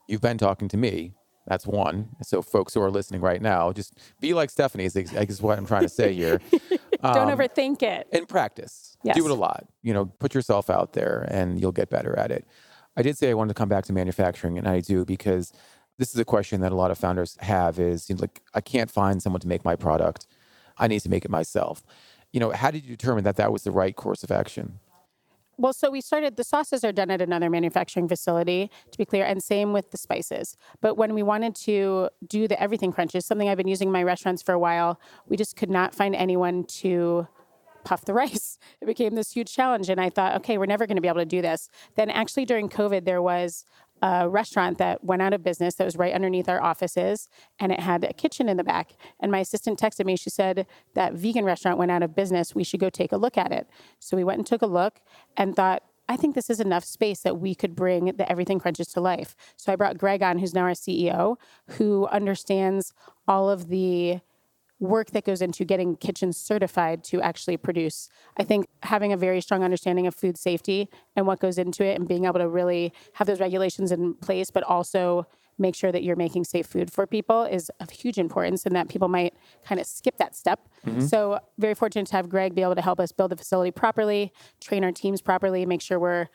[0.07, 1.13] you've been talking to me.
[1.47, 2.09] That's one.
[2.21, 5.65] So, folks who are listening right now, just be like Stephanie, is, is what I'm
[5.65, 6.39] trying to say here.
[7.01, 8.07] Don't Um, overthink it.
[8.11, 8.97] and practice.
[9.03, 9.15] Yes.
[9.15, 9.65] Do it a lot.
[9.81, 12.45] You know, put yourself out there and you'll get better at it.
[12.97, 15.51] I did say I wanted to come back to manufacturing, and I do because
[15.97, 18.61] this is a question that a lot of founders have is you know, like, I
[18.61, 20.27] can't find someone to make my product.
[20.77, 21.83] I need to make it myself.
[22.31, 24.79] You know, how did you determine that that was the right course of action?
[25.59, 29.25] Well, so we started, the sauces are done at another manufacturing facility, to be clear,
[29.25, 30.55] and same with the spices.
[30.79, 34.03] But when we wanted to do the everything crunches, something I've been using in my
[34.03, 37.27] restaurants for a while, we just could not find anyone to
[37.83, 38.57] puff the rice.
[38.79, 39.89] It became this huge challenge.
[39.89, 41.69] And I thought, okay, we're never going to be able to do this.
[41.95, 43.65] Then, actually, during COVID, there was
[44.01, 47.79] a restaurant that went out of business that was right underneath our offices and it
[47.79, 48.93] had a kitchen in the back.
[49.19, 50.15] And my assistant texted me.
[50.15, 52.55] She said, That vegan restaurant went out of business.
[52.55, 53.67] We should go take a look at it.
[53.99, 55.01] So we went and took a look
[55.35, 58.87] and thought, I think this is enough space that we could bring the Everything Crunches
[58.87, 59.35] to life.
[59.57, 61.35] So I brought Greg on, who's now our CEO,
[61.71, 62.93] who understands
[63.27, 64.19] all of the
[64.79, 68.09] work that goes into getting kitchens certified to actually produce.
[68.37, 71.99] I think having a very strong understanding of food safety and what goes into it
[71.99, 76.03] and being able to really have those regulations in place, but also make sure that
[76.03, 79.33] you're making safe food for people is of huge importance and that people might
[79.65, 80.69] kind of skip that step.
[80.85, 81.01] Mm-hmm.
[81.01, 84.31] So, very fortunate to have Greg be able to help us build the facility properly,
[84.61, 86.27] train our teams properly, make sure we're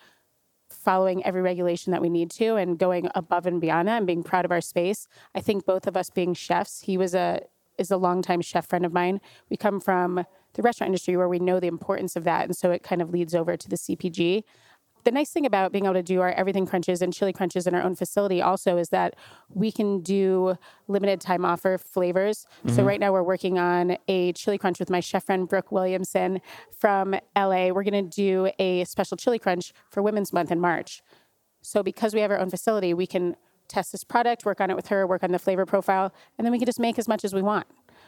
[0.68, 4.22] following every regulation that we need to and going above and beyond that and being
[4.22, 5.06] proud of our space.
[5.34, 7.40] I think both of us being chefs, he was a
[7.78, 9.20] is a longtime chef friend of mine.
[9.50, 12.44] We come from the restaurant industry where we know the importance of that.
[12.46, 14.44] And so it kind of leads over to the CPG.
[15.04, 17.74] The nice thing about being able to do our everything crunches and chili crunches in
[17.74, 19.14] our own facility also is that
[19.50, 20.56] we can do
[20.88, 22.46] limited time offer flavors.
[22.64, 22.74] Mm-hmm.
[22.74, 26.40] So right now we're working on a chili crunch with my chef friend Brooke Williamson
[26.78, 27.68] from LA.
[27.68, 31.02] We're going to do a special chili crunch for Women's Month in March.
[31.60, 33.36] So because we have our own facility, we can
[33.68, 36.52] test this product, work on it with her, work on the flavor profile, and then
[36.52, 37.66] we can just make as much as we want,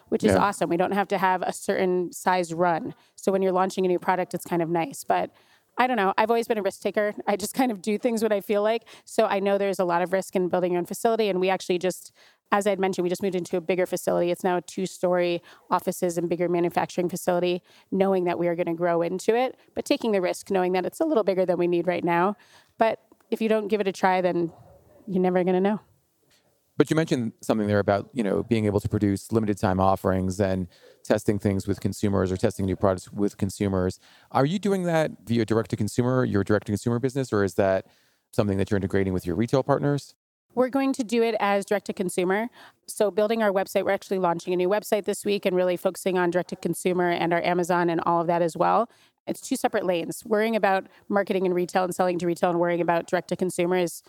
[0.09, 0.39] which is yeah.
[0.39, 0.69] awesome.
[0.69, 2.95] We don't have to have a certain size run.
[3.15, 5.05] So when you're launching a new product, it's kind of nice.
[5.05, 5.31] But
[5.79, 6.15] I don't know.
[6.17, 7.15] I've always been a risk taker.
[7.27, 8.85] I just kind of do things what I feel like.
[9.05, 11.29] So I know there's a lot of risk in building your own facility.
[11.29, 12.13] And we actually just,
[12.53, 14.31] as I had mentioned, we just moved into a bigger facility.
[14.31, 18.67] It's now a two story offices and bigger manufacturing facility, knowing that we are going
[18.67, 21.59] to grow into it, but taking the risk, knowing that it's a little bigger than
[21.59, 22.37] we need right now.
[22.79, 24.53] But if you don't give it a try, then
[25.07, 25.81] you're never going to know.
[26.77, 30.39] But you mentioned something there about you know being able to produce limited time offerings
[30.41, 30.69] and
[31.05, 33.99] testing things with consumers or testing new products with consumers.
[34.33, 37.55] Are you doing that via direct to consumer, your direct to consumer business, or is
[37.55, 37.87] that
[38.33, 40.15] something that you're integrating with your retail partners?
[40.55, 42.49] We're going to do it as direct to consumer.
[42.87, 46.17] So, building our website, we're actually launching a new website this week and really focusing
[46.17, 48.89] on direct to consumer and our Amazon and all of that as well.
[49.27, 50.25] It's two separate lanes.
[50.25, 53.77] Worrying about marketing and retail and selling to retail and worrying about direct to consumer
[53.77, 54.03] is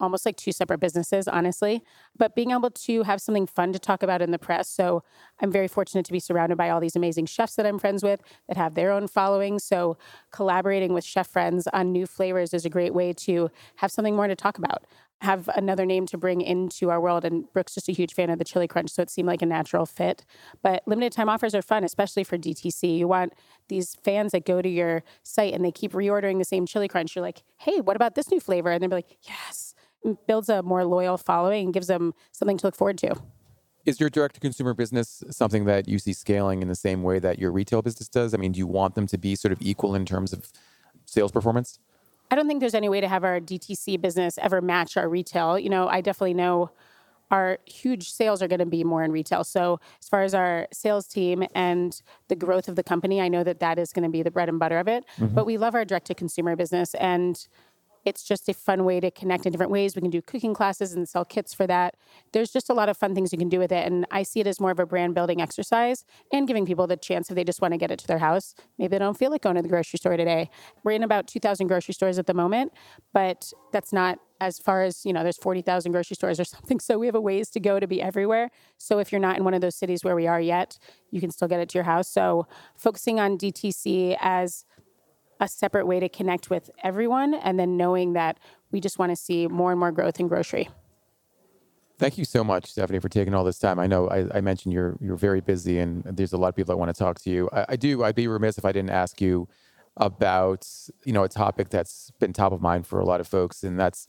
[0.00, 1.82] almost like two separate businesses, honestly.
[2.16, 4.68] But being able to have something fun to talk about in the press.
[4.68, 5.02] So
[5.40, 8.20] I'm very fortunate to be surrounded by all these amazing chefs that I'm friends with
[8.48, 9.58] that have their own following.
[9.58, 9.96] So
[10.30, 14.26] collaborating with chef friends on new flavors is a great way to have something more
[14.26, 14.84] to talk about.
[15.20, 17.24] Have another name to bring into our world.
[17.24, 19.46] And Brooke's just a huge fan of the chili crunch, so it seemed like a
[19.46, 20.24] natural fit.
[20.60, 22.98] But limited time offers are fun, especially for DTC.
[22.98, 23.32] You want
[23.68, 27.14] these fans that go to your site and they keep reordering the same chili crunch.
[27.14, 28.70] You're like, hey, what about this new flavor?
[28.70, 29.73] And they're like, yes
[30.26, 33.14] builds a more loyal following and gives them something to look forward to.
[33.84, 37.18] Is your direct to consumer business something that you see scaling in the same way
[37.18, 38.32] that your retail business does?
[38.32, 40.50] I mean, do you want them to be sort of equal in terms of
[41.04, 41.78] sales performance?
[42.30, 45.58] I don't think there's any way to have our DTC business ever match our retail.
[45.58, 46.70] You know, I definitely know
[47.30, 49.44] our huge sales are going to be more in retail.
[49.44, 53.44] So, as far as our sales team and the growth of the company, I know
[53.44, 55.04] that that is going to be the bread and butter of it.
[55.18, 55.34] Mm-hmm.
[55.34, 57.46] But we love our direct to consumer business and
[58.04, 59.96] it's just a fun way to connect in different ways.
[59.96, 61.96] We can do cooking classes and sell kits for that.
[62.32, 63.86] There's just a lot of fun things you can do with it.
[63.86, 66.96] And I see it as more of a brand building exercise and giving people the
[66.96, 68.54] chance if they just want to get it to their house.
[68.78, 70.50] Maybe they don't feel like going to the grocery store today.
[70.82, 72.72] We're in about 2,000 grocery stores at the moment,
[73.12, 76.80] but that's not as far as, you know, there's 40,000 grocery stores or something.
[76.80, 78.50] So we have a ways to go to be everywhere.
[78.78, 80.78] So if you're not in one of those cities where we are yet,
[81.10, 82.08] you can still get it to your house.
[82.08, 84.64] So focusing on DTC as
[85.40, 88.38] a separate way to connect with everyone and then knowing that
[88.70, 90.68] we just want to see more and more growth in grocery.
[91.98, 93.78] Thank you so much, Stephanie, for taking all this time.
[93.78, 96.72] I know I, I mentioned you're you're very busy, and there's a lot of people
[96.72, 97.48] that want to talk to you.
[97.52, 98.02] I, I, do.
[98.02, 99.48] I'd be remiss if I didn't ask you
[99.96, 100.68] about
[101.04, 103.78] you know a topic that's been top of mind for a lot of folks, and
[103.78, 104.08] that's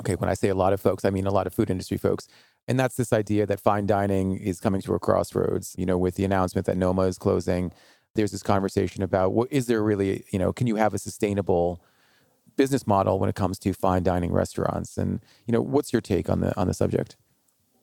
[0.00, 0.16] okay.
[0.16, 2.26] When I say a lot of folks, I mean a lot of food industry folks,
[2.66, 5.76] and that's this idea that fine dining is coming to a crossroads.
[5.78, 7.72] You know, with the announcement that Noma is closing,
[8.14, 11.80] there's this conversation about what is there really, you know, can you have a sustainable
[12.56, 14.98] business model when it comes to fine dining restaurants?
[14.98, 17.16] And, you know, what's your take on the on the subject?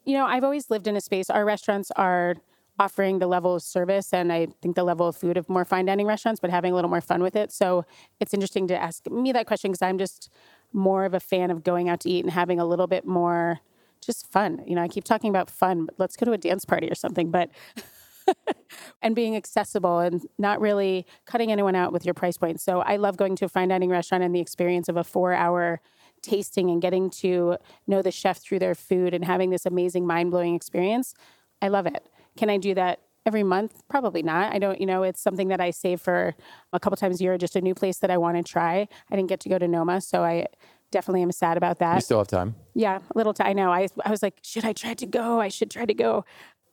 [0.05, 1.29] You know, I've always lived in a space.
[1.29, 2.35] Our restaurants are
[2.79, 5.85] offering the level of service and I think the level of food of more fine
[5.85, 7.51] dining restaurants, but having a little more fun with it.
[7.51, 7.85] So
[8.19, 10.29] it's interesting to ask me that question because I'm just
[10.73, 13.59] more of a fan of going out to eat and having a little bit more
[13.99, 14.63] just fun.
[14.67, 16.95] You know, I keep talking about fun, but let's go to a dance party or
[16.95, 17.31] something.
[17.31, 17.49] But
[19.01, 22.61] and being accessible and not really cutting anyone out with your price point.
[22.61, 25.33] So I love going to a fine dining restaurant and the experience of a four
[25.33, 25.81] hour
[26.21, 30.31] tasting and getting to know the chef through their food and having this amazing mind
[30.31, 31.13] blowing experience.
[31.61, 32.07] I love it.
[32.35, 33.83] Can I do that every month?
[33.89, 34.53] Probably not.
[34.53, 36.35] I don't, you know, it's something that I save for
[36.73, 38.87] a couple times a year, just a new place that I want to try.
[39.11, 40.47] I didn't get to go to Noma, so I
[40.91, 41.95] definitely am sad about that.
[41.95, 42.55] You still have time.
[42.73, 43.47] Yeah, a little time.
[43.47, 43.71] I know.
[43.71, 45.41] I, I was like, should I try to go?
[45.41, 46.25] I should try to go.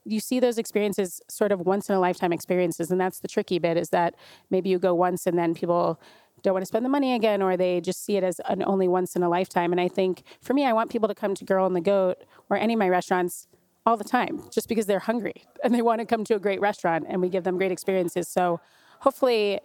[0.05, 2.91] You see those experiences sort of once in a lifetime experiences.
[2.91, 4.15] And that's the tricky bit is that
[4.51, 6.01] maybe you go once and then people
[6.43, 8.87] don't want to spend the money again or they just see it as an only
[8.87, 9.73] once in a lifetime.
[9.73, 12.19] And I think for me, I want people to come to Girl and the Goat
[12.51, 13.49] or any of my restaurants
[13.87, 16.61] all the time just because they're hungry and they want to come to a great
[16.61, 18.29] restaurant and we give them great experiences.
[18.29, 18.61] So
[19.01, 19.61] hopefully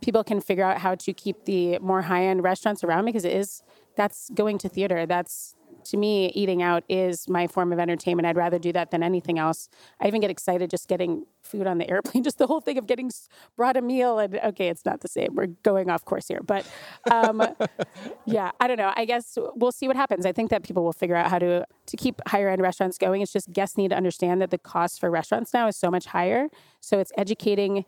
[0.00, 3.32] people can figure out how to keep the more high end restaurants around because it
[3.32, 3.62] is
[3.96, 5.06] that's going to theater.
[5.06, 5.54] That's
[5.88, 8.26] to me, eating out is my form of entertainment.
[8.26, 9.68] I'd rather do that than anything else.
[10.00, 12.86] I even get excited just getting food on the airplane, just the whole thing of
[12.86, 13.10] getting
[13.56, 14.18] brought a meal.
[14.18, 15.34] And okay, it's not the same.
[15.34, 16.40] We're going off course here.
[16.44, 16.66] But
[17.10, 17.42] um,
[18.26, 18.92] yeah, I don't know.
[18.96, 20.26] I guess we'll see what happens.
[20.26, 23.22] I think that people will figure out how to, to keep higher end restaurants going.
[23.22, 26.06] It's just guests need to understand that the cost for restaurants now is so much
[26.06, 26.48] higher.
[26.80, 27.84] So it's educating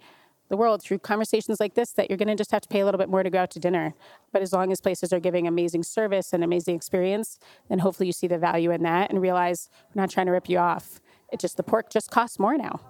[0.51, 2.85] the world through conversations like this that you're going to just have to pay a
[2.85, 3.95] little bit more to go out to dinner.
[4.33, 8.13] But as long as places are giving amazing service and amazing experience, then hopefully you
[8.13, 11.01] see the value in that and realize we're not trying to rip you off.
[11.33, 12.81] It just the pork just costs more now.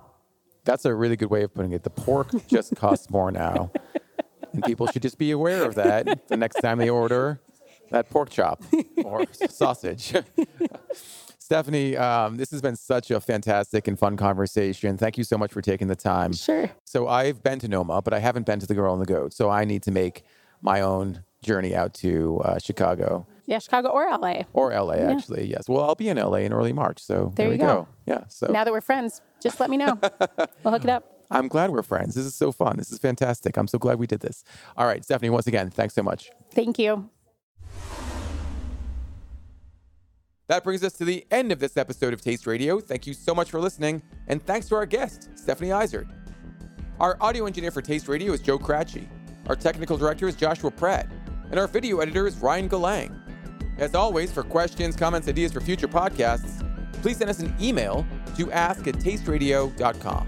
[0.65, 1.85] That's a really good way of putting it.
[1.85, 3.71] The pork just costs more now.
[4.53, 7.41] And people should just be aware of that the next time they order
[7.91, 8.61] that pork chop
[9.05, 10.13] or sausage.
[11.51, 14.97] Stephanie, um, this has been such a fantastic and fun conversation.
[14.97, 16.33] Thank you so much for taking the time.
[16.33, 16.71] Sure.
[16.85, 19.33] So I've been to Noma, but I haven't been to the Girl and the Goat.
[19.33, 20.23] So I need to make
[20.63, 23.27] my own journey out to uh, Chicago.
[23.47, 24.43] Yeah, Chicago or LA.
[24.53, 25.11] Or LA, yeah.
[25.11, 25.69] actually, yes.
[25.69, 27.01] Well, I'll be in LA in early March.
[27.01, 27.67] So there, there we go.
[27.67, 27.89] go.
[28.07, 28.29] Yeah.
[28.29, 29.99] So now that we're friends, just let me know.
[30.63, 31.25] we'll hook it up.
[31.33, 32.15] I'm glad we're friends.
[32.15, 32.77] This is so fun.
[32.77, 33.57] This is fantastic.
[33.57, 34.45] I'm so glad we did this.
[34.77, 36.31] All right, Stephanie, once again, thanks so much.
[36.53, 37.11] Thank you.
[40.51, 42.81] That brings us to the end of this episode of Taste Radio.
[42.81, 46.09] Thank you so much for listening, and thanks to our guest, Stephanie Izard.
[46.99, 49.07] Our audio engineer for Taste Radio is Joe Cratchy.
[49.47, 51.09] Our technical director is Joshua Pratt,
[51.53, 53.17] and our video editor is Ryan Galang.
[53.79, 58.05] As always, for questions, comments, ideas for future podcasts, please send us an email
[58.37, 60.27] to ask at tasteradio.com.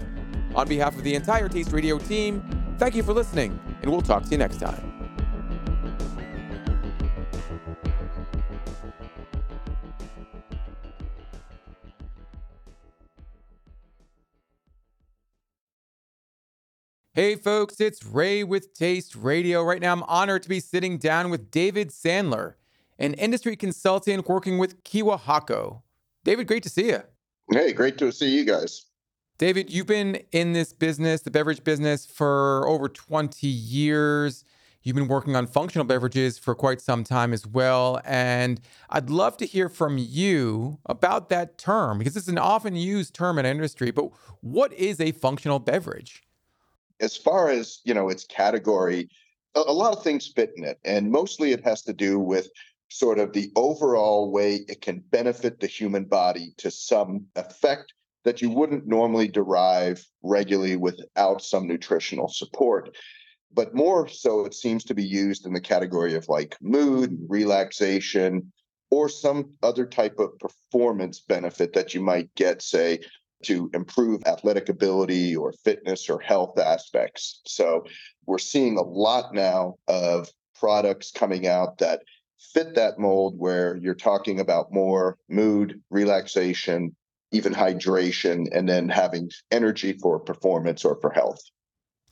[0.55, 4.23] On behalf of the entire Taste Radio team, thank you for listening, and we'll talk
[4.23, 4.92] to you next time.
[17.15, 19.61] Hey folks, it's Ray with Taste Radio.
[19.63, 22.55] Right now, I'm honored to be sitting down with David Sandler,
[22.97, 25.83] an industry consultant working with Kyowa Hakko.
[26.23, 27.03] David, great to see you.
[27.51, 28.85] Hey, great to see you guys.
[29.37, 34.43] David, you've been in this business, the beverage business, for over 20 years.
[34.81, 38.01] You've been working on functional beverages for quite some time as well.
[38.05, 43.13] And I'd love to hear from you about that term because it's an often used
[43.13, 43.91] term in industry.
[43.91, 44.09] But
[44.41, 46.23] what is a functional beverage?
[46.99, 49.09] As far as you know its category
[49.55, 52.49] a, a lot of things fit in it and mostly it has to do with
[52.89, 58.41] sort of the overall way it can benefit the human body to some effect that
[58.41, 62.95] you wouldn't normally derive regularly without some nutritional support.
[63.51, 68.51] But more so it seems to be used in the category of like mood relaxation
[68.89, 72.99] or some other type of performance benefit that you might get say
[73.43, 77.41] to improve athletic ability or fitness or health aspects.
[77.45, 77.85] So
[78.25, 82.01] we're seeing a lot now of products coming out that
[82.53, 86.95] fit that mold where you're talking about more mood, relaxation,
[87.31, 91.41] even hydration, and then having energy for performance or for health.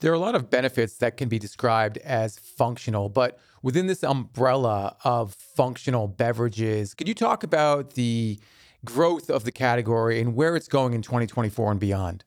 [0.00, 4.02] There are a lot of benefits that can be described as functional, but within this
[4.02, 8.40] umbrella of functional beverages, could you talk about the
[8.84, 12.24] growth of the category and where it's going in 2024 and beyond?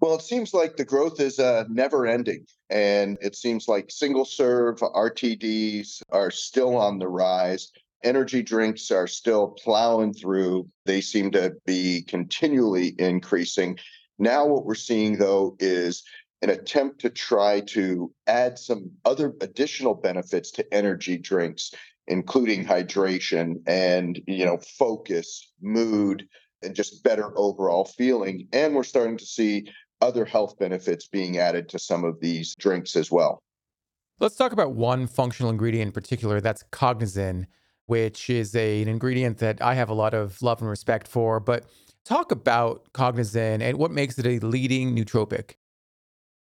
[0.00, 2.46] Well, it seems like the growth is uh, never ending.
[2.68, 7.72] And it seems like single serve RTDs are still on the rise.
[8.04, 10.68] Energy drinks are still plowing through.
[10.84, 13.78] They seem to be continually increasing.
[14.18, 16.02] Now, what we're seeing, though, is
[16.42, 21.72] an attempt to try to add some other additional benefits to energy drinks
[22.08, 26.26] including hydration and you know focus mood
[26.62, 28.48] and just better overall feeling.
[28.52, 32.96] And we're starting to see other health benefits being added to some of these drinks
[32.96, 33.42] as well.
[34.18, 37.46] Let's talk about one functional ingredient in particular that's cognizin
[37.86, 41.40] which is a, an ingredient that i have a lot of love and respect for.
[41.40, 41.64] But
[42.04, 45.54] talk about cognizin and what makes it a leading nootropic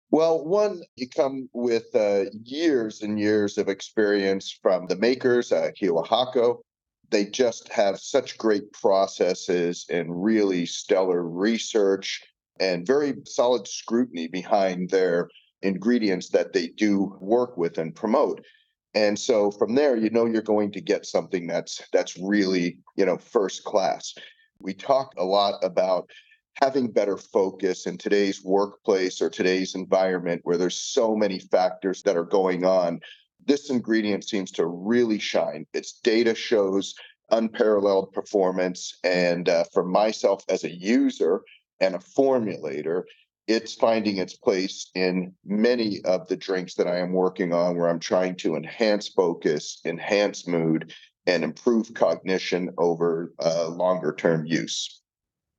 [0.09, 5.71] well, one, you come with uh, years and years of experience from the makers, uh,
[5.79, 6.59] Kyowa Hakko.
[7.09, 12.21] They just have such great processes and really stellar research
[12.59, 15.29] and very solid scrutiny behind their
[15.61, 18.43] ingredients that they do work with and promote.
[18.93, 23.05] And so from there, you know you're going to get something that's that's really, you
[23.05, 24.13] know, first class.
[24.59, 26.09] We talk a lot about
[26.61, 32.17] having better focus in today's workplace or today's environment where there's so many factors that
[32.17, 32.99] are going on.
[33.45, 35.65] This ingredient seems to really shine.
[35.73, 36.95] Its data shows
[37.29, 38.97] unparalleled performance.
[39.03, 41.41] And uh, for myself as a user
[41.79, 43.03] and a formulator,
[43.47, 47.87] it's finding its place in many of the drinks that I am working on where
[47.87, 50.93] I'm trying to enhance focus, enhance mood,
[51.25, 55.01] and improve cognition over uh, longer term use.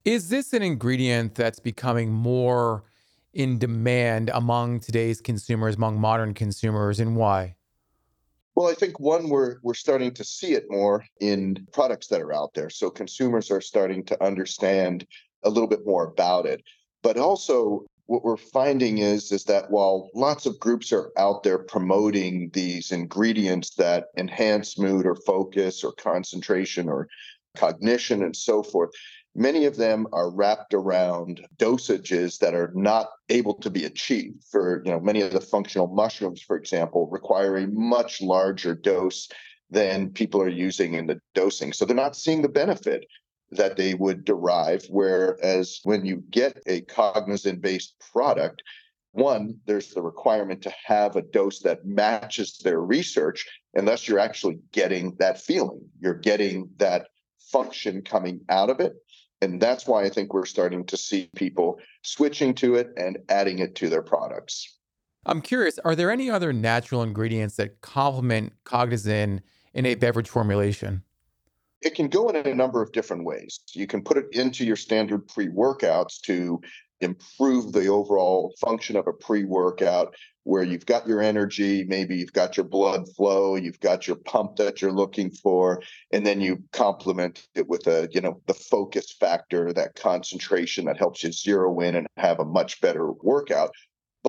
[0.09, 2.83] Is this an ingredient that's becoming more
[3.35, 7.57] in demand among today's consumers, among modern consumers, and why?
[8.55, 12.33] Well, I think one we're we're starting to see it more in products that are
[12.33, 12.71] out there.
[12.71, 15.07] So consumers are starting to understand
[15.43, 16.63] a little bit more about it.
[17.03, 21.59] But also what we're finding is is that while lots of groups are out there
[21.59, 27.09] promoting these ingredients that enhance mood or focus or concentration or
[27.55, 28.91] cognition and so forth
[29.39, 34.83] many of them are wrapped around dosages that are not able to be achieved for
[34.85, 39.29] you know many of the functional mushrooms for example require a much larger dose
[39.71, 43.05] than people are using in the dosing so they're not seeing the benefit
[43.51, 44.85] that they would derive.
[44.91, 48.63] Whereas when you get a Cognizin based product,
[49.13, 54.59] one, there's the requirement to have a dose that matches their research, unless you're actually
[54.73, 55.81] getting that feeling.
[56.01, 57.09] You're getting that
[57.39, 58.95] function coming out of it.
[59.41, 63.61] And that's why I think we're starting to see people switching to it and adding
[63.61, 64.79] it to their products.
[65.27, 69.41] I'm curious, are there any other natural ingredients that complement Cognizin
[69.75, 71.03] in a beverage formulation?
[71.83, 73.61] It can go in a number of different ways.
[73.73, 76.61] You can put it into your standard pre workouts to
[77.01, 82.33] improve the overall function of a pre workout where you've got your energy, maybe you've
[82.33, 86.63] got your blood flow, you've got your pump that you're looking for, and then you
[86.73, 91.79] complement it with a, you know, the focus factor, that concentration that helps you zero
[91.81, 93.71] in and have a much better workout.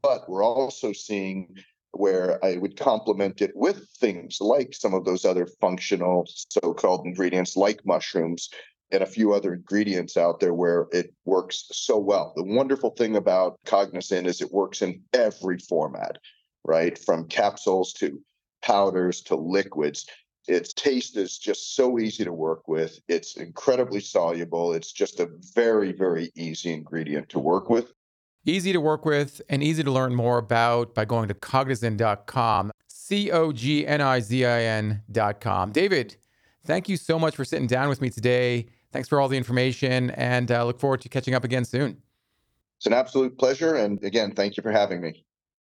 [0.03, 1.55] But we're also seeing
[1.91, 7.05] where I would complement it with things like some of those other functional so called
[7.05, 8.49] ingredients, like mushrooms
[8.91, 12.33] and a few other ingredients out there where it works so well.
[12.35, 16.17] The wonderful thing about Cognizin is it works in every format,
[16.63, 16.97] right?
[16.97, 18.19] From capsules to
[18.61, 20.05] powders to liquids.
[20.47, 22.99] Its taste is just so easy to work with.
[23.07, 24.73] It's incredibly soluble.
[24.73, 27.93] It's just a very, very easy ingredient to work with.
[28.45, 33.29] Easy to work with and easy to learn more about by going to cognizin.com, C
[33.31, 35.71] O G N I Z I N.com.
[35.71, 36.15] David,
[36.65, 38.67] thank you so much for sitting down with me today.
[38.91, 42.01] Thanks for all the information and uh, look forward to catching up again soon.
[42.77, 43.75] It's an absolute pleasure.
[43.75, 45.25] And again, thank you for having me.